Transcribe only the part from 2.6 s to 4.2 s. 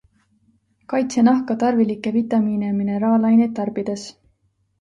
ja mineraalaineid tarbides.